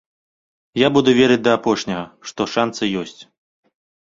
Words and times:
Я 0.81 0.87
буду 0.95 1.13
верыць 1.19 1.43
да 1.47 1.53
апошняга, 1.57 2.05
што 2.31 2.41
шанцы 2.55 2.83
ёсць. 3.03 3.17